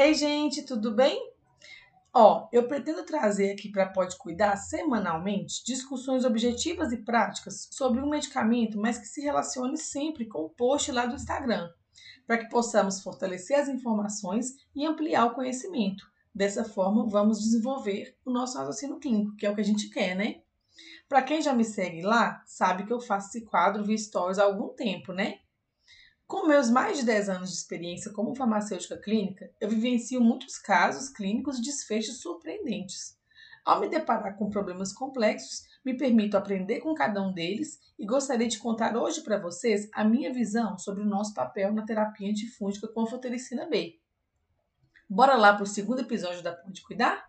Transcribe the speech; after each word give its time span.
Ei, 0.00 0.14
gente, 0.14 0.62
tudo 0.62 0.94
bem? 0.94 1.32
Ó, 2.14 2.48
eu 2.52 2.68
pretendo 2.68 3.02
trazer 3.02 3.50
aqui 3.50 3.68
para 3.68 3.88
Pode 3.88 4.16
Cuidar 4.16 4.54
semanalmente 4.54 5.64
discussões 5.64 6.24
objetivas 6.24 6.92
e 6.92 6.98
práticas 6.98 7.68
sobre 7.72 8.00
um 8.00 8.08
medicamento, 8.08 8.78
mas 8.78 8.96
que 8.96 9.06
se 9.08 9.20
relacione 9.20 9.76
sempre 9.76 10.24
com 10.24 10.44
o 10.44 10.50
post 10.50 10.92
lá 10.92 11.04
do 11.04 11.16
Instagram, 11.16 11.68
para 12.28 12.38
que 12.38 12.48
possamos 12.48 13.00
fortalecer 13.02 13.58
as 13.58 13.68
informações 13.68 14.54
e 14.72 14.86
ampliar 14.86 15.26
o 15.26 15.34
conhecimento. 15.34 16.06
Dessa 16.32 16.62
forma, 16.62 17.08
vamos 17.08 17.40
desenvolver 17.40 18.16
o 18.24 18.30
nosso 18.30 18.56
raciocínio 18.56 19.00
clínico, 19.00 19.34
que 19.34 19.46
é 19.46 19.50
o 19.50 19.54
que 19.56 19.62
a 19.62 19.64
gente 19.64 19.90
quer, 19.90 20.14
né? 20.14 20.42
Para 21.08 21.22
quem 21.22 21.42
já 21.42 21.52
me 21.52 21.64
segue 21.64 22.02
lá, 22.02 22.40
sabe 22.46 22.86
que 22.86 22.92
eu 22.92 23.00
faço 23.00 23.30
esse 23.30 23.44
quadro 23.46 23.82
via 23.82 23.98
stories 23.98 24.38
há 24.38 24.44
algum 24.44 24.68
tempo, 24.68 25.12
né? 25.12 25.40
Com 26.28 26.46
meus 26.46 26.68
mais 26.68 26.98
de 26.98 27.06
10 27.06 27.30
anos 27.30 27.48
de 27.48 27.56
experiência 27.56 28.12
como 28.12 28.34
farmacêutica 28.34 28.98
clínica, 28.98 29.50
eu 29.58 29.66
vivencio 29.66 30.20
muitos 30.20 30.58
casos 30.58 31.08
clínicos 31.08 31.56
de 31.56 31.62
desfechos 31.62 32.20
surpreendentes. 32.20 33.16
Ao 33.64 33.80
me 33.80 33.88
deparar 33.88 34.36
com 34.36 34.50
problemas 34.50 34.92
complexos, 34.92 35.62
me 35.82 35.96
permito 35.96 36.36
aprender 36.36 36.80
com 36.80 36.92
cada 36.94 37.22
um 37.22 37.32
deles 37.32 37.80
e 37.98 38.04
gostaria 38.04 38.46
de 38.46 38.58
contar 38.58 38.94
hoje 38.94 39.22
para 39.22 39.38
vocês 39.38 39.88
a 39.90 40.04
minha 40.04 40.30
visão 40.30 40.76
sobre 40.76 41.02
o 41.02 41.06
nosso 41.06 41.32
papel 41.32 41.72
na 41.72 41.86
terapia 41.86 42.30
antifúngica 42.30 42.88
com 42.88 43.04
a 43.04 43.06
fotericina 43.06 43.64
B. 43.66 43.98
Bora 45.08 45.34
lá 45.34 45.54
para 45.54 45.62
o 45.62 45.66
segundo 45.66 46.02
episódio 46.02 46.42
da 46.42 46.52
Ponte 46.52 46.82
Cuidar? 46.82 47.26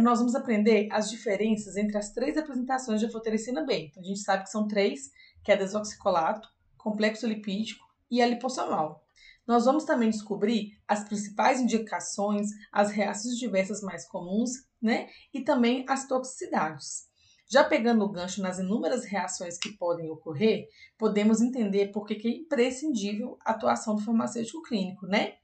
Primeiro, 0.00 0.02
nós 0.02 0.18
vamos 0.18 0.34
aprender 0.34 0.88
as 0.90 1.10
diferenças 1.10 1.76
entre 1.76 1.98
as 1.98 2.10
três 2.10 2.36
apresentações 2.36 3.00
de 3.00 3.06
afotericina 3.06 3.64
B. 3.66 3.86
Então, 3.86 4.02
a 4.02 4.06
gente 4.06 4.20
sabe 4.20 4.44
que 4.44 4.50
são 4.50 4.66
três, 4.66 5.10
que 5.44 5.52
é 5.52 5.56
desoxicolato, 5.56 6.48
complexo 6.78 7.26
lipídico 7.26 7.86
e 8.10 8.22
a 8.22 8.26
liposomal. 8.26 9.04
Nós 9.46 9.66
vamos 9.66 9.84
também 9.84 10.08
descobrir 10.08 10.78
as 10.88 11.04
principais 11.04 11.60
indicações, 11.60 12.48
as 12.72 12.90
reações 12.90 13.36
diversas 13.36 13.82
mais 13.82 14.08
comuns, 14.08 14.50
né? 14.80 15.08
E 15.34 15.42
também 15.42 15.84
as 15.86 16.08
toxicidades. 16.08 17.08
Já 17.50 17.64
pegando 17.64 18.02
o 18.04 18.08
gancho 18.08 18.40
nas 18.40 18.58
inúmeras 18.58 19.04
reações 19.04 19.58
que 19.58 19.76
podem 19.76 20.10
ocorrer, 20.10 20.66
podemos 20.96 21.42
entender 21.42 21.88
por 21.88 22.06
que 22.06 22.26
é 22.26 22.30
imprescindível 22.30 23.36
a 23.44 23.50
atuação 23.50 23.96
do 23.96 24.02
farmacêutico 24.02 24.62
clínico, 24.62 25.06
né? 25.06 25.34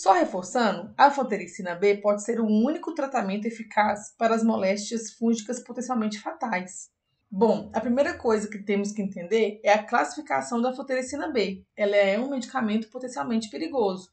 Só 0.00 0.14
reforçando, 0.14 0.94
a 0.96 1.10
fotericina 1.10 1.74
B 1.74 1.98
pode 1.98 2.24
ser 2.24 2.40
o 2.40 2.46
único 2.46 2.94
tratamento 2.94 3.44
eficaz 3.44 4.14
para 4.16 4.34
as 4.34 4.42
moléstias 4.42 5.12
fúngicas 5.12 5.60
potencialmente 5.60 6.18
fatais. 6.18 6.88
Bom, 7.30 7.70
a 7.74 7.82
primeira 7.82 8.16
coisa 8.16 8.48
que 8.48 8.64
temos 8.64 8.92
que 8.92 9.02
entender 9.02 9.60
é 9.62 9.74
a 9.74 9.84
classificação 9.84 10.58
da 10.58 10.72
fotericina 10.72 11.30
B. 11.30 11.66
Ela 11.76 11.96
é 11.96 12.18
um 12.18 12.30
medicamento 12.30 12.88
potencialmente 12.88 13.50
perigoso. 13.50 14.08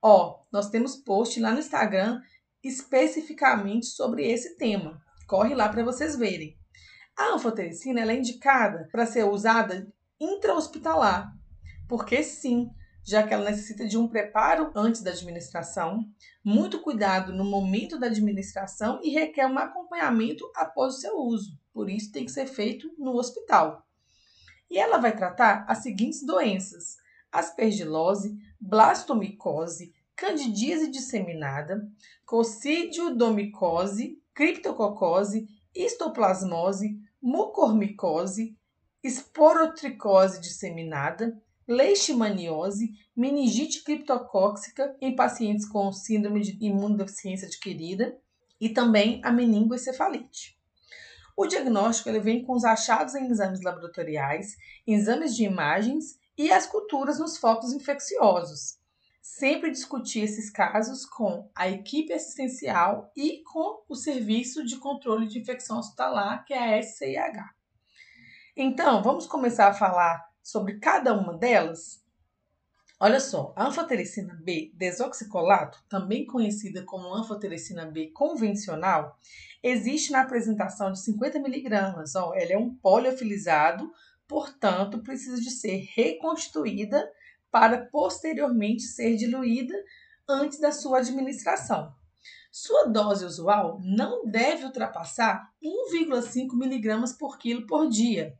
Ó, 0.00 0.44
nós 0.50 0.70
temos 0.70 0.96
post 0.96 1.38
lá 1.40 1.52
no 1.52 1.58
Instagram 1.58 2.22
especificamente 2.64 3.84
sobre 3.84 4.26
esse 4.26 4.56
tema. 4.56 4.98
Corre 5.26 5.54
lá 5.54 5.68
para 5.68 5.84
vocês 5.84 6.16
verem. 6.16 6.56
A 7.14 7.34
anfotericina 7.34 8.00
é 8.00 8.16
indicada 8.16 8.88
para 8.90 9.04
ser 9.04 9.24
usada 9.24 9.92
intra-hospitalar, 10.18 11.30
porque 11.86 12.22
sim, 12.22 12.70
já 13.08 13.26
que 13.26 13.32
ela 13.32 13.50
necessita 13.50 13.86
de 13.86 13.96
um 13.96 14.06
preparo 14.06 14.70
antes 14.74 15.00
da 15.00 15.10
administração, 15.10 16.04
muito 16.44 16.82
cuidado 16.82 17.32
no 17.32 17.42
momento 17.42 17.98
da 17.98 18.06
administração 18.06 19.00
e 19.02 19.08
requer 19.08 19.46
um 19.46 19.58
acompanhamento 19.58 20.44
após 20.54 20.96
o 20.96 20.98
seu 20.98 21.16
uso. 21.16 21.58
Por 21.72 21.88
isso, 21.88 22.12
tem 22.12 22.26
que 22.26 22.30
ser 22.30 22.46
feito 22.46 22.92
no 22.98 23.14
hospital. 23.14 23.82
E 24.70 24.78
ela 24.78 24.98
vai 24.98 25.16
tratar 25.16 25.64
as 25.66 25.78
seguintes 25.78 26.22
doenças: 26.22 26.96
aspergilose, 27.32 28.36
blastomicose, 28.60 29.94
candidíase 30.14 30.90
disseminada, 30.90 31.90
coccidiodomicose, 32.26 34.20
criptococose, 34.34 35.48
histoplasmose, 35.74 37.00
mucormicose, 37.22 38.54
esporotricose 39.02 40.42
disseminada, 40.42 41.40
leishmaniose, 41.68 42.94
meningite 43.14 43.84
criptocóxica 43.84 44.96
em 45.02 45.14
pacientes 45.14 45.68
com 45.68 45.92
síndrome 45.92 46.40
de 46.40 46.56
imunodeficiência 46.64 47.46
adquirida 47.46 48.18
e 48.58 48.70
também 48.70 49.20
a 49.22 49.30
meningoencefalite. 49.30 50.58
O 51.36 51.46
diagnóstico 51.46 52.08
ele 52.08 52.20
vem 52.20 52.42
com 52.42 52.54
os 52.54 52.64
achados 52.64 53.14
em 53.14 53.30
exames 53.30 53.62
laboratoriais, 53.62 54.56
exames 54.86 55.36
de 55.36 55.44
imagens 55.44 56.18
e 56.36 56.50
as 56.50 56.66
culturas 56.66 57.18
nos 57.18 57.36
focos 57.36 57.72
infecciosos. 57.72 58.78
Sempre 59.20 59.70
discutir 59.70 60.20
esses 60.20 60.50
casos 60.50 61.04
com 61.04 61.50
a 61.54 61.68
equipe 61.68 62.12
assistencial 62.12 63.12
e 63.14 63.42
com 63.44 63.84
o 63.88 63.94
Serviço 63.94 64.64
de 64.64 64.78
Controle 64.78 65.28
de 65.28 65.38
Infecção 65.38 65.78
Hospitalar, 65.78 66.44
que 66.44 66.54
é 66.54 66.78
a 66.78 66.82
SCIH. 66.82 67.50
Então, 68.56 69.02
vamos 69.02 69.26
começar 69.26 69.68
a 69.68 69.74
falar 69.74 70.27
sobre 70.48 70.78
cada 70.78 71.12
uma 71.12 71.36
delas? 71.36 72.02
Olha 72.98 73.20
só, 73.20 73.52
a 73.54 73.66
anfotericina 73.66 74.34
B 74.42 74.72
desoxicolato, 74.74 75.84
também 75.90 76.24
conhecida 76.24 76.82
como 76.84 77.14
anfotericina 77.14 77.84
B 77.84 78.10
convencional, 78.14 79.18
existe 79.62 80.10
na 80.10 80.22
apresentação 80.22 80.90
de 80.90 81.00
50 81.00 81.38
miligramas. 81.40 82.14
Ela 82.14 82.52
é 82.52 82.56
um 82.56 82.74
poliofilizado, 82.74 83.92
portanto, 84.26 85.02
precisa 85.02 85.38
de 85.38 85.50
ser 85.50 85.86
reconstituída 85.94 87.06
para 87.50 87.84
posteriormente 87.84 88.84
ser 88.84 89.16
diluída 89.16 89.74
antes 90.26 90.58
da 90.58 90.72
sua 90.72 91.00
administração. 91.00 91.94
Sua 92.50 92.86
dose 92.86 93.22
usual 93.26 93.80
não 93.84 94.24
deve 94.24 94.64
ultrapassar 94.64 95.52
1,5 95.62 96.56
miligramas 96.56 97.12
por 97.12 97.36
quilo 97.36 97.66
por 97.66 97.86
dia. 97.86 98.34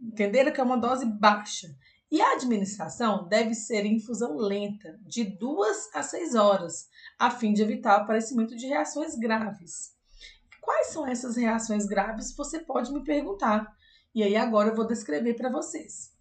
Entenderam 0.00 0.52
que 0.52 0.60
é 0.60 0.64
uma 0.64 0.76
dose 0.76 1.06
baixa. 1.06 1.68
E 2.10 2.20
a 2.20 2.32
administração 2.32 3.26
deve 3.26 3.54
ser 3.54 3.84
em 3.84 3.96
infusão 3.96 4.36
lenta, 4.36 4.98
de 5.02 5.24
2 5.24 5.90
a 5.92 6.02
6 6.02 6.34
horas, 6.36 6.88
a 7.18 7.30
fim 7.30 7.52
de 7.52 7.62
evitar 7.62 7.98
o 7.98 8.02
aparecimento 8.02 8.54
de 8.54 8.66
reações 8.66 9.16
graves. 9.16 9.96
Quais 10.60 10.88
são 10.88 11.06
essas 11.06 11.36
reações 11.36 11.86
graves? 11.86 12.34
Você 12.36 12.60
pode 12.60 12.92
me 12.92 13.02
perguntar. 13.02 13.74
E 14.14 14.22
aí 14.22 14.36
agora 14.36 14.68
eu 14.68 14.74
vou 14.74 14.86
descrever 14.86 15.34
para 15.34 15.50
vocês. 15.50 16.12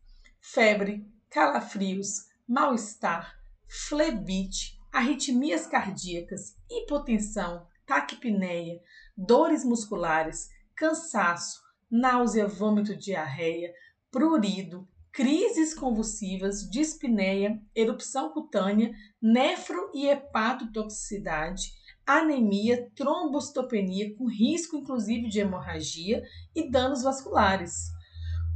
Febre, 0.41 1.07
calafrios, 1.29 2.25
mal-estar, 2.47 3.35
flebite, 3.67 4.79
arritmias 4.91 5.67
cardíacas, 5.67 6.55
hipotensão, 6.69 7.67
taquipneia, 7.85 8.79
dores 9.17 9.65
musculares, 9.65 10.49
cansaço, 10.75 11.61
náusea, 11.89 12.47
vômito, 12.47 12.95
diarreia, 12.95 13.73
prurido, 14.11 14.87
crises 15.11 15.73
convulsivas, 15.73 16.69
dispneia, 16.69 17.61
erupção 17.73 18.33
cutânea, 18.33 18.91
nefro 19.21 19.89
e 19.93 20.07
hepatotoxicidade, 20.07 21.71
anemia, 22.05 22.91
trombocitopenia, 22.95 24.13
com 24.15 24.27
risco 24.27 24.75
inclusive 24.75 25.29
de 25.29 25.39
hemorragia 25.39 26.21
e 26.53 26.69
danos 26.69 27.01
vasculares. 27.01 27.91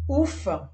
Ufa! 0.07 0.69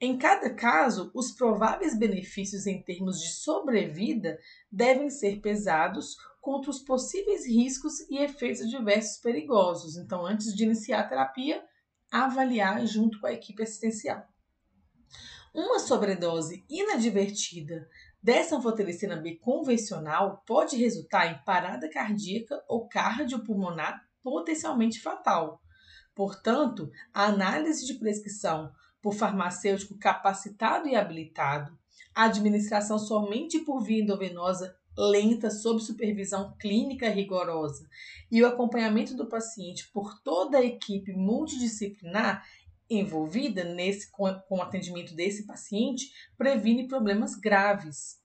Em 0.00 0.16
cada 0.16 0.54
caso, 0.54 1.10
os 1.12 1.32
prováveis 1.32 1.98
benefícios 1.98 2.66
em 2.66 2.82
termos 2.82 3.20
de 3.20 3.28
sobrevida 3.32 4.38
devem 4.70 5.10
ser 5.10 5.40
pesados 5.40 6.16
contra 6.40 6.70
os 6.70 6.78
possíveis 6.78 7.44
riscos 7.44 8.00
e 8.08 8.18
efeitos 8.18 8.62
adversos 8.62 9.18
perigosos. 9.20 9.96
Então, 9.96 10.24
antes 10.24 10.54
de 10.54 10.64
iniciar 10.64 11.00
a 11.00 11.08
terapia, 11.08 11.62
avaliar 12.10 12.86
junto 12.86 13.20
com 13.20 13.26
a 13.26 13.32
equipe 13.32 13.62
assistencial. 13.62 14.26
Uma 15.54 15.78
sobredose 15.78 16.64
inadvertida 16.68 17.88
dessa 18.22 18.56
anfotericina 18.56 19.16
B 19.16 19.36
convencional 19.36 20.42
pode 20.46 20.76
resultar 20.76 21.26
em 21.26 21.44
parada 21.44 21.88
cardíaca 21.88 22.62
ou 22.68 22.88
cardiopulmonar 22.88 24.06
potencialmente 24.22 25.00
fatal. 25.00 25.60
Portanto, 26.14 26.90
a 27.14 27.24
análise 27.24 27.86
de 27.86 27.94
prescrição 27.94 28.72
por 29.00 29.14
farmacêutico 29.14 29.98
capacitado 29.98 30.88
e 30.88 30.96
habilitado, 30.96 31.78
a 32.14 32.24
administração 32.24 32.98
somente 32.98 33.60
por 33.60 33.80
via 33.80 34.02
endovenosa 34.02 34.76
lenta 34.98 35.48
sob 35.48 35.80
supervisão 35.80 36.56
clínica 36.58 37.08
rigorosa 37.08 37.88
e 38.30 38.42
o 38.42 38.46
acompanhamento 38.46 39.14
do 39.14 39.28
paciente 39.28 39.88
por 39.92 40.20
toda 40.22 40.58
a 40.58 40.64
equipe 40.64 41.12
multidisciplinar 41.12 42.44
envolvida 42.90 43.62
nesse 43.62 44.10
com, 44.10 44.24
o 44.50 44.62
atendimento 44.62 45.14
desse 45.14 45.46
paciente 45.46 46.10
previne 46.36 46.88
problemas 46.88 47.36
graves. 47.36 48.18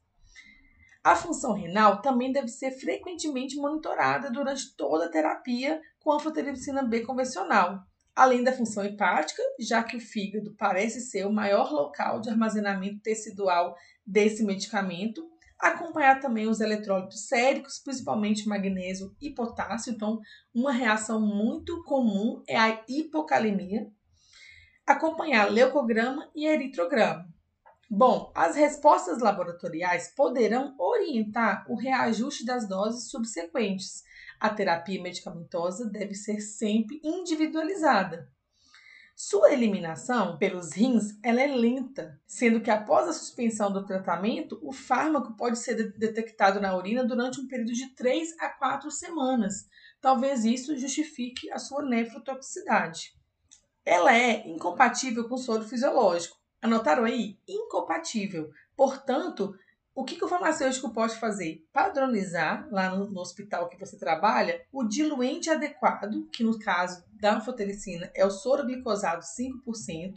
A 1.04 1.16
função 1.16 1.54
renal 1.54 2.02
também 2.02 2.32
deve 2.32 2.48
ser 2.48 2.72
frequentemente 2.72 3.58
monitorada 3.58 4.32
durante 4.32 4.76
toda 4.76 5.06
a 5.06 5.10
terapia 5.10 5.82
com 6.00 6.14
anfotericina 6.14 6.82
B 6.82 7.02
convencional, 7.02 7.84
além 8.16 8.42
da 8.42 8.54
função 8.54 8.86
hepática, 8.86 9.44
já 9.60 9.84
que 9.84 9.98
o 9.98 10.00
fígado 10.00 10.56
parece 10.58 11.02
ser 11.02 11.28
o 11.28 11.34
maior 11.34 11.72
local 11.72 12.22
de 12.22 12.30
armazenamento 12.30 13.02
tecidual 13.02 13.76
desse 14.06 14.44
medicamento, 14.44 15.30
acompanhar 15.64 16.20
também 16.20 16.48
os 16.48 16.60
eletrólitos 16.60 17.28
séricos, 17.28 17.80
principalmente 17.80 18.48
magnésio 18.48 19.16
e 19.22 19.30
potássio. 19.30 19.94
Então, 19.94 20.20
uma 20.54 20.74
reação 20.74 21.22
muito 21.22 21.82
comum 21.84 22.44
é 22.48 22.58
a 22.58 22.84
hipocalemia. 22.88 23.88
Acompanhar 24.86 25.50
leucograma 25.50 26.30
e 26.36 26.46
eritrograma. 26.46 27.26
Bom, 27.90 28.32
as 28.36 28.56
respostas 28.56 29.22
laboratoriais 29.22 30.14
poderão 30.16 30.76
orientar 30.78 31.66
o 31.70 31.76
reajuste 31.76 32.46
das 32.46 32.68
doses 32.68 33.10
subsequentes. 33.10 34.04
A 34.40 34.50
terapia 34.50 35.02
medicamentosa 35.02 35.90
deve 35.90 36.14
ser 36.14 36.42
sempre 36.42 37.00
individualizada. 37.04 38.28
Sua 39.16 39.54
eliminação 39.54 40.38
pelos 40.38 40.74
rins 40.74 41.20
ela 41.22 41.40
é 41.40 41.48
lenta, 41.48 42.20
sendo 42.26 42.60
que 42.62 42.72
após 42.72 43.08
a 43.08 43.14
suspensão 43.14 43.72
do 43.72 43.86
tratamento, 43.86 44.60
o 44.64 44.74
fármaco 44.74 45.38
pode 45.38 45.60
ser 45.60 45.94
detectado 45.98 46.60
na 46.60 46.76
urina 46.76 47.06
durante 47.06 47.40
um 47.40 47.48
período 47.48 47.74
de 47.74 47.94
3 47.94 48.36
a 48.40 48.50
4 48.50 48.90
semanas. 48.90 49.68
Talvez 50.02 50.44
isso 50.44 50.76
justifique 50.76 51.52
a 51.52 51.60
sua 51.60 51.84
nefrotoxicidade. 51.84 53.14
Ela 53.86 54.18
é 54.18 54.48
incompatível 54.48 55.28
com 55.30 55.36
o 55.36 55.38
soro 55.38 55.64
fisiológico. 55.64 56.38
Anotaram 56.60 57.04
aí? 57.04 57.38
Incompatível. 57.48 58.50
Portanto, 58.76 59.54
o 59.96 60.04
que, 60.04 60.16
que, 60.16 60.26
o 60.26 60.28
farmacêutico 60.28 60.92
pode 60.92 61.16
fazer? 61.20 61.68
Padronizar, 61.72 62.68
lá 62.72 62.90
no, 62.90 63.10
no, 63.10 63.22
hospital 63.22 63.70
que 63.70 63.80
você 63.80 63.98
trabalha, 63.98 64.66
o 64.72 64.84
diluente 64.84 65.50
adequado, 65.50 66.28
que 66.32 66.44
no 66.44 66.58
caso 66.58 67.04
da 67.14 67.36
anfotericina 67.36 68.12
é 68.16 68.26
o 68.26 68.32
soro 68.32 68.66
glicosado 68.66 69.22
5%, 69.22 70.16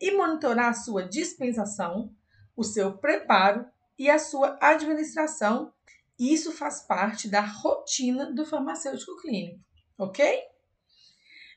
e 0.00 0.16
monitorar 0.16 0.70
a 0.70 0.74
sua 0.74 1.06
dispensação, 1.06 2.12
o 2.56 2.64
seu 2.64 2.96
preparo 2.96 3.66
e 3.98 4.08
a 4.10 4.18
sua 4.18 4.58
administração. 4.60 5.72
Isso 6.18 6.52
faz 6.52 6.82
parte 6.82 7.28
da 7.28 7.40
rotina 7.40 8.32
do 8.32 8.44
farmacêutico 8.44 9.16
clínico, 9.20 9.60
ok? 9.96 10.42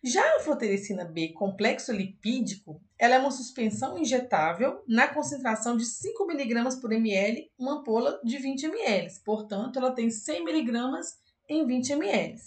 Já 0.06 0.22
a 0.22 0.36
anfotericina 0.36 1.06
B 1.06 1.30
complexo 1.30 1.94
lipídico, 1.94 2.84
ela 3.00 3.16
é 3.16 3.20
uma 3.20 3.32
suspensão 3.32 3.98
injetável 3.98 4.84
na 4.86 5.08
concentração 5.08 5.78
de 5.78 5.86
5 5.86 6.30
mg 6.30 6.82
por 6.82 6.92
ml, 6.92 7.50
uma 7.58 7.76
ampola 7.76 8.20
de 8.22 8.38
20 8.38 8.66
ml. 8.66 9.10
Portanto, 9.24 9.80
ela 9.80 9.96
tem 9.96 10.10
100 10.10 10.42
mg 10.42 11.00
em 11.48 11.66
20 11.66 11.94
ml. 11.94 12.38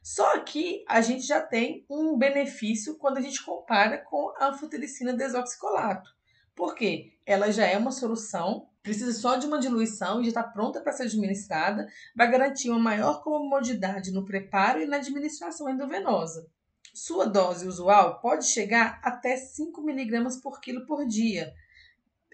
Só 0.00 0.38
que 0.44 0.84
a 0.88 1.00
gente 1.00 1.26
já 1.26 1.42
tem 1.42 1.84
um 1.90 2.16
benefício 2.16 2.96
quando 2.96 3.16
a 3.16 3.20
gente 3.20 3.44
compara 3.44 3.98
com 3.98 4.32
a 4.38 4.50
anfotericina 4.50 5.12
desoxicolato. 5.12 6.08
Por 6.54 6.76
quê? 6.76 7.14
Ela 7.26 7.50
já 7.50 7.66
é 7.66 7.76
uma 7.76 7.90
solução, 7.90 8.68
precisa 8.80 9.12
só 9.12 9.34
de 9.34 9.48
uma 9.48 9.58
diluição 9.58 10.20
e 10.20 10.26
já 10.26 10.28
está 10.28 10.44
pronta 10.44 10.80
para 10.80 10.92
ser 10.92 11.02
administrada, 11.02 11.88
vai 12.14 12.30
garantir 12.30 12.70
uma 12.70 12.78
maior 12.78 13.24
comodidade 13.24 14.12
no 14.12 14.24
preparo 14.24 14.80
e 14.80 14.86
na 14.86 14.98
administração 14.98 15.68
endovenosa. 15.68 16.48
Sua 16.96 17.26
dose 17.26 17.68
usual 17.68 18.20
pode 18.20 18.46
chegar 18.46 18.98
até 19.02 19.36
5 19.36 19.82
miligramas 19.82 20.38
por 20.38 20.62
quilo 20.62 20.86
por 20.86 21.06
dia. 21.06 21.52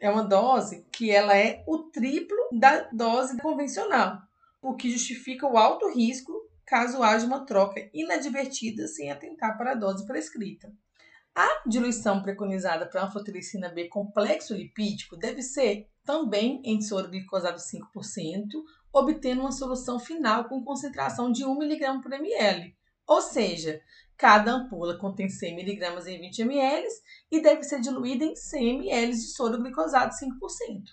É 0.00 0.08
uma 0.08 0.22
dose 0.22 0.86
que 0.92 1.10
ela 1.10 1.36
é 1.36 1.64
o 1.66 1.78
triplo 1.78 2.38
da 2.52 2.88
dose 2.92 3.36
convencional, 3.38 4.22
o 4.62 4.76
que 4.76 4.88
justifica 4.88 5.48
o 5.48 5.58
alto 5.58 5.92
risco 5.92 6.32
caso 6.64 7.02
haja 7.02 7.26
uma 7.26 7.44
troca 7.44 7.90
inadvertida 7.92 8.86
sem 8.86 9.10
atentar 9.10 9.58
para 9.58 9.72
a 9.72 9.74
dose 9.74 10.06
prescrita. 10.06 10.72
A 11.34 11.64
diluição 11.66 12.22
preconizada 12.22 12.86
para 12.86 13.02
anfotericina 13.02 13.68
B 13.68 13.88
complexo 13.88 14.54
lipídico 14.54 15.16
deve 15.16 15.42
ser 15.42 15.88
também 16.04 16.62
em 16.64 16.80
soro 16.80 17.10
glicosado 17.10 17.58
5%, 17.58 17.82
obtendo 18.92 19.40
uma 19.40 19.50
solução 19.50 19.98
final 19.98 20.44
com 20.44 20.62
concentração 20.62 21.32
de 21.32 21.44
1 21.44 21.62
mg 21.64 22.00
por 22.00 22.12
ml. 22.12 22.76
Ou 23.08 23.20
seja, 23.20 23.82
Cada 24.22 24.52
ampola 24.52 24.96
contém 24.96 25.28
100 25.28 25.58
mg 25.58 26.08
em 26.08 26.20
20 26.20 26.42
ml 26.42 26.86
e 27.28 27.42
deve 27.42 27.64
ser 27.64 27.80
diluída 27.80 28.24
em 28.24 28.36
100 28.36 28.68
ml 28.68 29.10
de 29.10 29.32
soro 29.32 29.58
glicosado 29.58 30.14
5%. 30.14 30.84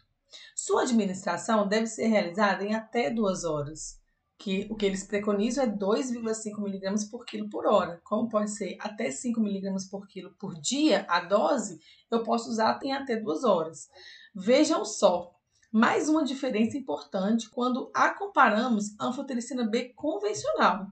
Sua 0.55 0.81
administração 0.81 1.67
deve 1.67 1.85
ser 1.85 2.07
realizada 2.07 2.63
em 2.63 2.73
até 2.73 3.11
2 3.11 3.43
horas, 3.43 4.01
que 4.35 4.67
o 4.71 4.75
que 4.75 4.83
eles 4.83 5.03
preconizam 5.03 5.63
é 5.63 5.67
2,5 5.67 6.57
mg 6.57 7.07
por 7.11 7.23
quilo 7.23 7.47
por 7.51 7.67
hora. 7.67 8.01
Como 8.03 8.27
pode 8.27 8.49
ser 8.49 8.75
até 8.79 9.11
5 9.11 9.39
mg 9.39 9.89
por 9.91 10.07
quilo 10.07 10.33
por 10.39 10.59
dia, 10.59 11.05
a 11.07 11.19
dose, 11.19 11.79
eu 12.09 12.23
posso 12.23 12.49
usar 12.49 12.79
em 12.81 12.93
até 12.93 13.15
2 13.15 13.43
horas. 13.43 13.89
Vejam 14.33 14.83
só, 14.83 15.35
mais 15.71 16.09
uma 16.09 16.23
diferença 16.23 16.75
importante 16.75 17.47
quando 17.47 17.91
a 17.93 18.09
comparamos 18.09 18.99
a 18.99 19.05
anfotericina 19.05 19.69
B 19.69 19.93
convencional. 19.95 20.87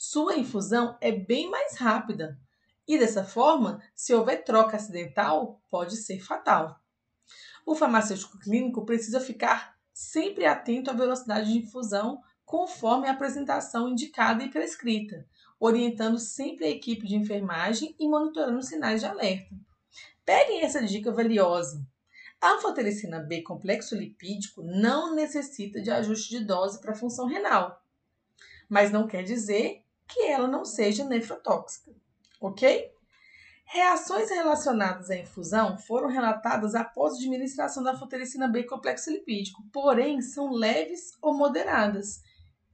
Sua 0.00 0.36
infusão 0.36 0.96
é 1.00 1.10
bem 1.10 1.50
mais 1.50 1.76
rápida 1.76 2.38
e 2.86 2.96
dessa 2.96 3.24
forma, 3.24 3.82
se 3.96 4.14
houver 4.14 4.44
troca 4.44 4.76
acidental, 4.76 5.60
pode 5.68 5.96
ser 5.96 6.20
fatal. 6.20 6.80
O 7.66 7.74
farmacêutico 7.74 8.38
clínico 8.38 8.86
precisa 8.86 9.18
ficar 9.18 9.76
sempre 9.92 10.46
atento 10.46 10.88
à 10.88 10.94
velocidade 10.94 11.52
de 11.52 11.58
infusão 11.58 12.22
conforme 12.44 13.08
a 13.08 13.10
apresentação 13.10 13.88
indicada 13.88 14.44
e 14.44 14.50
prescrita, 14.50 15.26
orientando 15.58 16.18
sempre 16.20 16.66
a 16.66 16.70
equipe 16.70 17.04
de 17.04 17.16
enfermagem 17.16 17.96
e 17.98 18.08
monitorando 18.08 18.62
sinais 18.62 19.00
de 19.00 19.06
alerta. 19.06 19.52
Peguem 20.24 20.62
essa 20.62 20.80
dica 20.80 21.10
valiosa. 21.10 21.84
A 22.40 22.52
anfotericina 22.52 23.18
B 23.18 23.42
complexo 23.42 23.96
lipídico 23.96 24.62
não 24.62 25.12
necessita 25.12 25.80
de 25.80 25.90
ajuste 25.90 26.38
de 26.38 26.44
dose 26.44 26.80
para 26.80 26.94
função 26.94 27.26
renal, 27.26 27.82
mas 28.68 28.92
não 28.92 29.08
quer 29.08 29.24
dizer 29.24 29.82
que 30.08 30.22
ela 30.26 30.48
não 30.48 30.64
seja 30.64 31.04
nefrotóxica, 31.04 31.92
ok? 32.40 32.90
Reações 33.70 34.30
relacionadas 34.30 35.10
à 35.10 35.16
infusão 35.16 35.76
foram 35.76 36.08
relatadas 36.08 36.74
após 36.74 37.12
a 37.12 37.16
administração 37.16 37.82
da 37.82 37.92
anfotericina 37.92 38.48
B 38.48 38.64
complexo 38.64 39.10
lipídico, 39.10 39.62
porém 39.70 40.22
são 40.22 40.50
leves 40.50 41.12
ou 41.20 41.36
moderadas. 41.36 42.22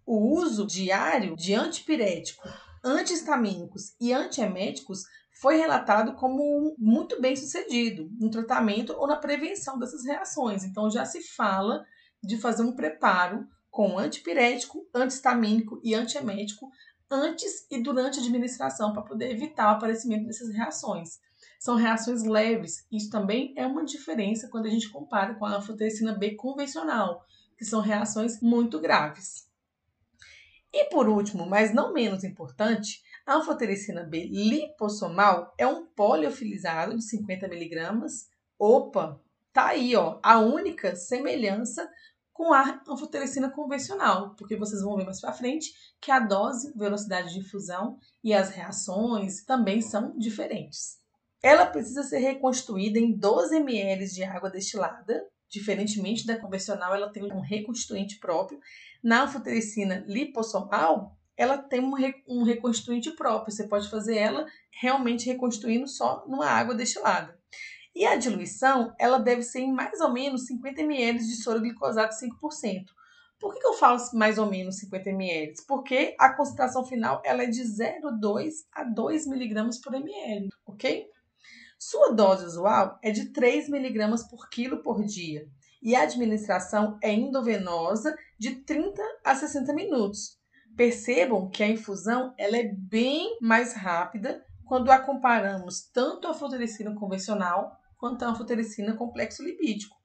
O 0.06 0.38
uso 0.38 0.64
diário 0.64 1.34
de 1.34 1.52
antipirético, 1.52 2.48
antihistamínicos 2.84 3.96
e 4.00 4.12
antieméticos 4.12 5.02
foi 5.40 5.56
relatado 5.56 6.14
como 6.14 6.76
muito 6.78 7.20
bem 7.20 7.34
sucedido 7.34 8.08
no 8.20 8.30
tratamento 8.30 8.92
ou 8.92 9.08
na 9.08 9.16
prevenção 9.16 9.78
dessas 9.78 10.04
reações. 10.04 10.62
Então 10.62 10.88
já 10.88 11.04
se 11.04 11.20
fala 11.22 11.84
de 12.22 12.38
fazer 12.38 12.62
um 12.62 12.76
preparo 12.76 13.44
com 13.68 13.98
antipirético, 13.98 14.86
antihistamínico 14.94 15.80
e 15.82 15.92
antiemético 15.92 16.70
antes 17.14 17.66
e 17.70 17.80
durante 17.80 18.18
a 18.18 18.22
administração 18.22 18.92
para 18.92 19.02
poder 19.02 19.30
evitar 19.30 19.68
o 19.68 19.76
aparecimento 19.76 20.26
dessas 20.26 20.50
reações. 20.52 21.20
São 21.58 21.76
reações 21.76 22.24
leves. 22.24 22.86
Isso 22.90 23.08
também 23.08 23.54
é 23.56 23.66
uma 23.66 23.84
diferença 23.84 24.48
quando 24.48 24.66
a 24.66 24.70
gente 24.70 24.90
compara 24.90 25.34
com 25.34 25.46
a 25.46 25.56
anfotericina 25.56 26.12
B 26.12 26.34
convencional, 26.34 27.24
que 27.56 27.64
são 27.64 27.80
reações 27.80 28.40
muito 28.42 28.80
graves. 28.80 29.48
E 30.72 30.86
por 30.86 31.08
último, 31.08 31.46
mas 31.46 31.72
não 31.72 31.92
menos 31.92 32.24
importante, 32.24 33.00
a 33.24 33.36
anfotericina 33.36 34.02
B 34.02 34.26
lipossomal 34.26 35.54
é 35.56 35.66
um 35.66 35.86
poliofilizado 35.86 36.96
de 36.96 37.04
50 37.04 37.46
miligramas. 37.46 38.28
Opa, 38.58 39.20
tá 39.52 39.68
aí, 39.68 39.94
ó, 39.94 40.18
a 40.22 40.40
única 40.40 40.96
semelhança 40.96 41.88
com 42.34 42.52
a 42.52 42.82
anfotericina 42.86 43.48
convencional, 43.48 44.34
porque 44.34 44.56
vocês 44.56 44.82
vão 44.82 44.96
ver 44.96 45.04
mais 45.04 45.20
para 45.20 45.32
frente 45.32 45.72
que 46.00 46.10
a 46.10 46.18
dose, 46.18 46.76
velocidade 46.76 47.32
de 47.32 47.38
infusão 47.38 47.96
e 48.22 48.34
as 48.34 48.50
reações 48.50 49.44
também 49.44 49.80
são 49.80 50.18
diferentes. 50.18 50.98
Ela 51.40 51.64
precisa 51.64 52.02
ser 52.02 52.18
reconstruída 52.18 52.98
em 52.98 53.16
12 53.16 53.56
ml 53.56 54.06
de 54.08 54.24
água 54.24 54.50
destilada, 54.50 55.24
diferentemente 55.48 56.26
da 56.26 56.36
convencional, 56.36 56.92
ela 56.92 57.12
tem 57.12 57.22
um 57.22 57.40
reconstituinte 57.40 58.18
próprio. 58.18 58.58
Na 59.02 59.22
anfotericina 59.22 60.04
lipossomal, 60.08 61.16
ela 61.36 61.56
tem 61.56 61.80
um, 61.80 61.94
um 62.26 62.42
reconstituinte 62.42 63.12
próprio, 63.12 63.54
você 63.54 63.68
pode 63.68 63.88
fazer 63.88 64.16
ela 64.16 64.44
realmente 64.80 65.26
reconstruindo 65.26 65.86
só 65.86 66.24
numa 66.26 66.46
água 66.46 66.74
destilada. 66.74 67.38
E 67.94 68.04
a 68.04 68.16
diluição, 68.16 68.92
ela 68.98 69.18
deve 69.18 69.42
ser 69.42 69.60
em 69.60 69.72
mais 69.72 70.00
ou 70.00 70.12
menos 70.12 70.46
50 70.46 70.80
ml 70.82 71.18
de 71.18 71.36
soro 71.36 71.60
glicosado 71.60 72.12
5%. 72.12 72.86
Por 73.38 73.52
que, 73.52 73.60
que 73.60 73.66
eu 73.66 73.74
falo 73.74 73.98
mais 74.14 74.38
ou 74.38 74.46
menos 74.46 74.78
50 74.78 75.10
ml? 75.10 75.52
Porque 75.68 76.16
a 76.18 76.32
concentração 76.32 76.84
final 76.84 77.22
ela 77.24 77.42
é 77.42 77.46
de 77.46 77.62
0,2 77.62 78.52
a 78.72 78.84
2 78.84 79.26
mg 79.26 79.80
por 79.82 79.94
ml, 79.94 80.48
ok? 80.66 81.06
Sua 81.78 82.12
dose 82.12 82.46
usual 82.46 82.98
é 83.02 83.10
de 83.10 83.26
3 83.26 83.68
mg 83.68 84.28
por 84.30 84.48
quilo 84.48 84.82
por 84.82 85.04
dia. 85.04 85.46
e 85.82 85.94
a 85.94 86.04
administração 86.04 86.98
é 87.02 87.12
endovenosa 87.12 88.16
de 88.38 88.54
30 88.62 89.02
a 89.22 89.34
60 89.34 89.74
minutos. 89.74 90.38
Percebam 90.74 91.50
que 91.50 91.62
a 91.62 91.68
infusão 91.68 92.34
ela 92.38 92.56
é 92.56 92.64
bem 92.64 93.36
mais 93.42 93.74
rápida 93.74 94.42
quando 94.64 94.90
a 94.90 94.98
comparamos 94.98 95.82
tanto 95.92 96.26
a 96.26 96.30
anfotericina 96.30 96.94
convencional 96.94 97.78
quanto 98.04 98.22
a 98.22 98.28
anfotericina 98.28 98.94
complexo 98.94 99.42
lipídico, 99.42 99.96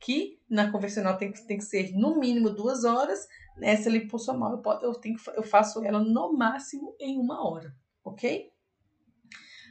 que 0.00 0.40
na 0.48 0.72
convencional 0.72 1.18
tem, 1.18 1.30
tem 1.30 1.58
que 1.58 1.64
ser 1.64 1.92
no 1.92 2.18
mínimo 2.18 2.48
duas 2.48 2.84
horas, 2.84 3.28
nessa 3.58 3.90
lipossomal 3.90 4.62
eu, 4.64 4.80
eu, 4.80 4.94
tenho, 4.94 5.18
eu 5.34 5.42
faço 5.42 5.84
ela 5.84 5.98
no 5.98 6.32
máximo 6.32 6.96
em 6.98 7.20
uma 7.20 7.46
hora, 7.46 7.76
ok? 8.02 8.50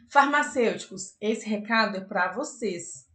Farmacêuticos, 0.08 1.18
esse 1.20 1.50
recado 1.50 1.98
é 1.98 2.02
para 2.02 2.32
vocês. 2.32 3.08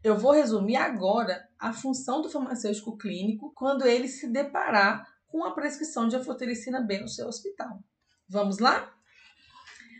Eu 0.00 0.16
vou 0.16 0.30
resumir 0.30 0.76
agora 0.76 1.48
a 1.58 1.72
função 1.72 2.22
do 2.22 2.30
farmacêutico 2.30 2.96
clínico 2.96 3.52
quando 3.52 3.84
ele 3.84 4.06
se 4.06 4.30
deparar 4.30 5.04
com 5.26 5.42
a 5.42 5.52
prescrição 5.52 6.06
de 6.06 6.14
anfotericina 6.14 6.80
B 6.80 7.00
no 7.00 7.08
seu 7.08 7.26
hospital. 7.26 7.82
Vamos 8.28 8.60
lá? 8.60 8.94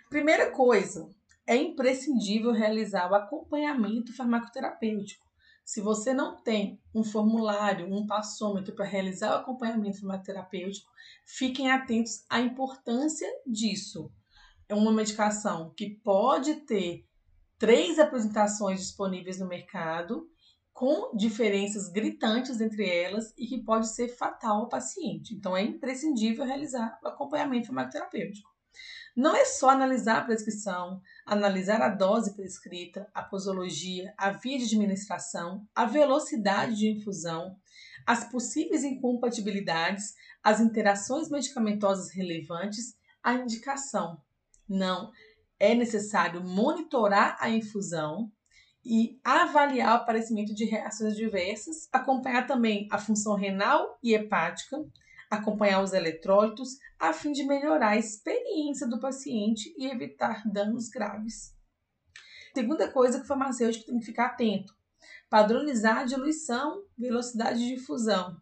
Primeira 0.08 0.52
coisa, 0.52 1.10
é 1.46 1.56
imprescindível 1.56 2.52
realizar 2.52 3.10
o 3.10 3.14
acompanhamento 3.14 4.14
farmacoterapêutico. 4.14 5.24
Se 5.64 5.80
você 5.80 6.12
não 6.12 6.36
tem 6.42 6.80
um 6.94 7.02
formulário, 7.02 7.92
um 7.92 8.06
passômetro 8.06 8.74
para 8.74 8.84
realizar 8.84 9.32
o 9.32 9.38
acompanhamento 9.40 10.00
farmacoterapêutico, 10.00 10.90
fiquem 11.24 11.70
atentos 11.70 12.24
à 12.28 12.40
importância 12.40 13.28
disso. 13.46 14.12
É 14.68 14.74
uma 14.74 14.92
medicação 14.92 15.72
que 15.74 15.90
pode 16.02 16.54
ter 16.66 17.06
três 17.58 17.98
apresentações 17.98 18.80
disponíveis 18.80 19.38
no 19.38 19.48
mercado 19.48 20.28
com 20.72 21.16
diferenças 21.16 21.88
gritantes 21.88 22.60
entre 22.60 22.86
elas 22.88 23.32
e 23.38 23.46
que 23.46 23.62
pode 23.62 23.88
ser 23.88 24.08
fatal 24.08 24.62
ao 24.62 24.68
paciente. 24.68 25.32
Então, 25.34 25.56
é 25.56 25.62
imprescindível 25.62 26.44
realizar 26.44 26.98
o 27.02 27.08
acompanhamento 27.08 27.68
farmacoterapêutico. 27.68 28.50
Não 29.16 29.36
é 29.36 29.44
só 29.44 29.70
analisar 29.70 30.18
a 30.18 30.24
prescrição, 30.24 31.00
analisar 31.24 31.80
a 31.80 31.88
dose 31.88 32.34
prescrita, 32.34 33.08
a 33.14 33.22
posologia, 33.22 34.12
a 34.18 34.30
via 34.30 34.58
de 34.58 34.64
administração, 34.64 35.66
a 35.74 35.84
velocidade 35.84 36.76
de 36.76 36.88
infusão, 36.90 37.56
as 38.06 38.24
possíveis 38.24 38.82
incompatibilidades, 38.82 40.14
as 40.42 40.60
interações 40.60 41.30
medicamentosas 41.30 42.10
relevantes, 42.12 42.96
a 43.22 43.34
indicação. 43.34 44.20
Não, 44.68 45.12
é 45.60 45.74
necessário 45.74 46.42
monitorar 46.42 47.36
a 47.38 47.48
infusão, 47.48 48.32
e 48.84 49.18
avaliar 49.24 49.92
o 49.92 50.02
aparecimento 50.02 50.54
de 50.54 50.66
reações 50.66 51.16
diversas, 51.16 51.88
acompanhar 51.90 52.46
também 52.46 52.86
a 52.90 52.98
função 52.98 53.34
renal 53.34 53.98
e 54.02 54.14
hepática, 54.14 54.76
acompanhar 55.30 55.82
os 55.82 55.92
eletrólitos, 55.92 56.78
a 56.98 57.12
fim 57.12 57.32
de 57.32 57.44
melhorar 57.44 57.90
a 57.90 57.96
experiência 57.96 58.86
do 58.86 59.00
paciente 59.00 59.74
e 59.76 59.86
evitar 59.86 60.42
danos 60.46 60.88
graves. 60.88 61.54
Segunda 62.54 62.90
coisa 62.90 63.18
que 63.18 63.24
o 63.24 63.28
farmacêutico 63.28 63.86
tem 63.86 63.98
que 63.98 64.06
ficar 64.06 64.26
atento: 64.26 64.74
padronizar 65.28 65.98
a 65.98 66.04
diluição, 66.04 66.84
velocidade 66.96 67.58
de 67.58 67.74
difusão. 67.74 68.36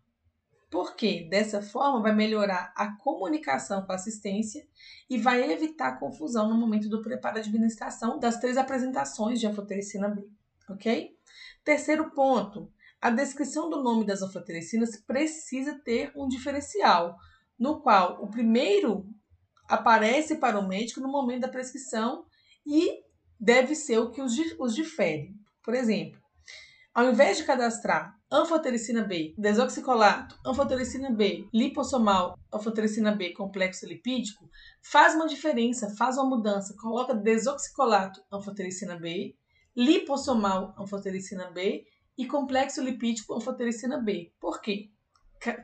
Por 0.70 0.96
quê? 0.96 1.26
Dessa 1.30 1.60
forma 1.60 2.00
vai 2.00 2.14
melhorar 2.14 2.72
a 2.74 2.96
comunicação 2.96 3.84
com 3.84 3.92
a 3.92 3.94
assistência 3.94 4.66
e 5.08 5.18
vai 5.18 5.42
evitar 5.52 5.98
confusão 5.98 6.48
no 6.48 6.56
momento 6.56 6.88
do 6.88 7.02
preparo 7.02 7.42
de 7.42 7.48
administração 7.48 8.18
das 8.18 8.38
três 8.38 8.56
apresentações 8.56 9.38
de 9.38 9.46
anfotericina 9.46 10.08
B, 10.08 10.26
ok? 10.70 11.14
Terceiro 11.62 12.10
ponto, 12.12 12.72
a 13.02 13.10
descrição 13.10 13.68
do 13.68 13.82
nome 13.82 14.06
das 14.06 14.22
anfotericinas 14.22 14.96
precisa 14.96 15.76
ter 15.84 16.12
um 16.16 16.28
diferencial, 16.28 17.16
no 17.58 17.82
qual 17.82 18.22
o 18.22 18.30
primeiro 18.30 19.04
aparece 19.68 20.36
para 20.36 20.56
o 20.56 20.68
médico 20.68 21.00
no 21.00 21.10
momento 21.10 21.40
da 21.40 21.48
prescrição 21.48 22.24
e 22.64 23.00
deve 23.40 23.74
ser 23.74 23.98
o 23.98 24.12
que 24.12 24.22
os, 24.22 24.32
difere. 24.72 25.34
Por 25.64 25.74
exemplo, 25.74 26.20
ao 26.94 27.10
invés 27.10 27.38
de 27.38 27.44
cadastrar 27.44 28.14
anfotericina 28.30 29.02
B, 29.02 29.34
desoxicolato, 29.36 30.38
anfotericina 30.46 31.10
B, 31.10 31.48
liposomal, 31.52 32.38
anfotericina 32.54 33.10
B 33.10 33.32
complexo 33.32 33.84
lipídico, 33.84 34.48
faz 34.80 35.16
uma 35.16 35.26
diferença, 35.26 35.92
faz 35.96 36.16
uma 36.16 36.36
mudança. 36.36 36.76
Coloca 36.80 37.14
desoxicolato, 37.14 38.22
anfotericina 38.32 38.96
B, 38.96 39.34
liposomal, 39.76 40.72
anfotericina 40.78 41.50
B 41.50 41.84
e 42.16 42.26
complexo 42.26 42.82
lipídico, 42.82 43.34
anfotericina 43.34 43.98
B. 43.98 44.32
Por 44.40 44.60
quê? 44.60 44.90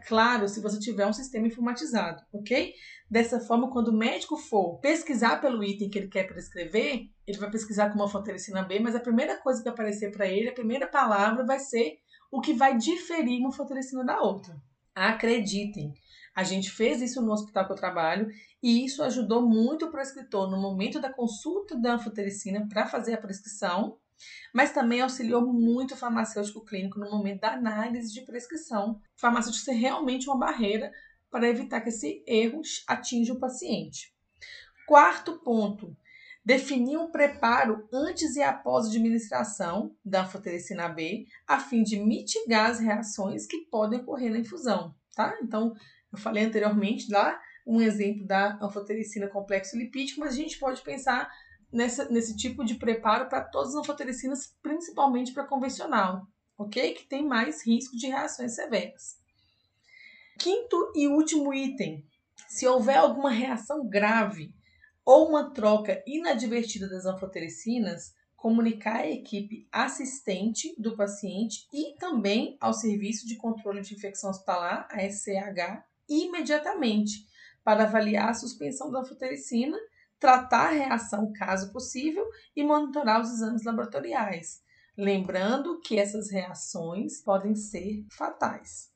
claro, 0.06 0.48
se 0.48 0.60
você 0.60 0.78
tiver 0.80 1.06
um 1.06 1.12
sistema 1.12 1.46
informatizado, 1.46 2.22
ok? 2.32 2.74
Dessa 3.08 3.38
forma, 3.38 3.70
quando 3.70 3.88
o 3.88 3.96
médico 3.96 4.36
for 4.36 4.78
pesquisar 4.80 5.40
pelo 5.40 5.62
item 5.62 5.88
que 5.88 5.98
ele 5.98 6.08
quer 6.08 6.26
prescrever, 6.26 7.08
ele 7.26 7.38
vai 7.38 7.50
pesquisar 7.50 7.90
como 7.90 8.02
anfotericina 8.02 8.62
B, 8.62 8.80
mas 8.80 8.96
a 8.96 9.00
primeira 9.00 9.40
coisa 9.40 9.62
que 9.62 9.68
aparecer 9.68 10.10
para 10.10 10.26
ele, 10.26 10.48
a 10.48 10.54
primeira 10.54 10.86
palavra 10.86 11.44
vai 11.44 11.60
ser 11.60 11.98
o 12.30 12.40
que 12.40 12.52
vai 12.52 12.76
diferir 12.76 13.38
uma 13.38 13.48
anfotericina 13.48 14.04
da 14.04 14.20
outra. 14.20 14.54
Acreditem, 14.94 15.92
a 16.34 16.42
gente 16.42 16.70
fez 16.70 17.00
isso 17.00 17.22
no 17.22 17.32
hospital 17.32 17.66
que 17.66 17.72
eu 17.72 17.76
trabalho 17.76 18.28
e 18.62 18.84
isso 18.84 19.02
ajudou 19.02 19.48
muito 19.48 19.86
o 19.86 19.90
prescritor 19.90 20.50
no 20.50 20.60
momento 20.60 21.00
da 21.00 21.12
consulta 21.12 21.78
da 21.78 21.94
anfotericina 21.94 22.66
para 22.68 22.86
fazer 22.86 23.14
a 23.14 23.20
prescrição 23.20 23.96
mas 24.54 24.72
também 24.72 25.00
auxiliou 25.00 25.46
muito 25.52 25.94
o 25.94 25.96
farmacêutico 25.96 26.64
clínico 26.64 26.98
no 26.98 27.10
momento 27.10 27.40
da 27.40 27.52
análise 27.52 28.12
de 28.12 28.24
prescrição. 28.24 29.00
O 29.16 29.20
farmacêutico 29.20 29.64
ser 29.64 29.72
realmente 29.72 30.28
uma 30.28 30.38
barreira 30.38 30.90
para 31.30 31.48
evitar 31.48 31.80
que 31.80 31.90
esse 31.90 32.22
erro 32.26 32.60
atinja 32.86 33.32
o 33.32 33.38
paciente. 33.38 34.14
Quarto 34.86 35.38
ponto, 35.40 35.96
definir 36.44 36.96
um 36.96 37.10
preparo 37.10 37.86
antes 37.92 38.36
e 38.36 38.42
após 38.42 38.86
a 38.86 38.88
administração 38.88 39.94
da 40.02 40.22
anfotericina 40.22 40.88
B, 40.88 41.26
a 41.46 41.60
fim 41.60 41.82
de 41.82 42.00
mitigar 42.00 42.70
as 42.70 42.80
reações 42.80 43.46
que 43.46 43.66
podem 43.70 44.00
ocorrer 44.00 44.30
na 44.30 44.38
infusão, 44.38 44.94
tá? 45.14 45.36
Então, 45.42 45.74
eu 46.10 46.18
falei 46.18 46.44
anteriormente 46.44 47.12
lá 47.12 47.38
um 47.66 47.82
exemplo 47.82 48.26
da 48.26 48.58
anfotericina 48.62 49.28
complexo 49.28 49.76
lipídico, 49.76 50.20
mas 50.20 50.32
a 50.32 50.36
gente 50.36 50.58
pode 50.58 50.80
pensar 50.80 51.30
nessa, 51.72 52.08
nesse 52.08 52.36
tipo 52.36 52.64
de 52.64 52.74
preparo 52.74 53.28
para 53.28 53.44
todas 53.44 53.74
as 53.74 53.76
anfotericinas, 53.76 54.54
principalmente 54.62 55.32
para 55.32 55.46
convencional, 55.46 56.26
ok? 56.56 56.94
Que 56.94 57.06
tem 57.06 57.26
mais 57.26 57.66
risco 57.66 57.96
de 57.96 58.06
reações 58.06 58.54
severas. 58.54 59.18
Quinto 60.38 60.92
e 60.94 61.08
último 61.08 61.52
item: 61.52 62.04
se 62.48 62.66
houver 62.66 62.96
alguma 62.96 63.30
reação 63.30 63.88
grave 63.88 64.54
ou 65.04 65.28
uma 65.28 65.50
troca 65.50 66.02
inadvertida 66.06 66.88
das 66.88 67.06
anfotericinas, 67.06 68.14
comunicar 68.36 69.00
à 69.00 69.10
equipe 69.10 69.66
assistente 69.72 70.74
do 70.78 70.96
paciente 70.96 71.66
e 71.72 71.94
também 71.98 72.56
ao 72.60 72.72
Serviço 72.72 73.26
de 73.26 73.36
Controle 73.36 73.80
de 73.80 73.94
Infecção 73.94 74.30
Hospitalar, 74.30 74.86
a 74.90 75.00
SCH, 75.00 75.82
imediatamente, 76.08 77.26
para 77.64 77.82
avaliar 77.82 78.28
a 78.28 78.34
suspensão 78.34 78.90
da 78.90 79.00
anfotericina 79.00 79.76
tratar 80.18 80.68
a 80.68 80.72
reação 80.72 81.32
caso 81.32 81.72
possível 81.72 82.24
e 82.54 82.64
monitorar 82.64 83.20
os 83.20 83.30
exames 83.30 83.64
laboratoriais, 83.64 84.60
lembrando 84.96 85.80
que 85.80 85.98
essas 85.98 86.30
reações 86.30 87.22
podem 87.22 87.54
ser 87.54 88.04
fatais. 88.10 88.90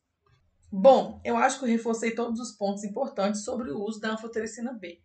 Bom, 0.71 1.21
eu 1.25 1.37
acho 1.37 1.59
que 1.59 1.67
eu 1.67 1.69
reforcei 1.69 2.15
todos 2.15 2.41
os 2.41 2.53
pontos 2.53 2.83
importantes 2.83 3.45
sobre 3.45 3.71
o 3.71 3.79
uso 3.79 4.01
da 4.01 4.13
anfotericina 4.13 4.73
B. 4.73 5.01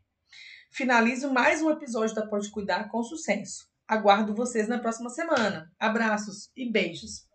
Finalizo 0.72 1.32
mais 1.32 1.62
um 1.62 1.70
episódio 1.70 2.16
da 2.16 2.26
Pode 2.26 2.50
Cuidar 2.50 2.90
com 2.90 3.04
sucesso. 3.04 3.68
Aguardo 3.88 4.34
vocês 4.34 4.68
na 4.68 4.80
próxima 4.80 5.10
semana. 5.10 5.72
Abraços 5.80 6.50
e 6.56 6.72
beijos! 6.72 7.27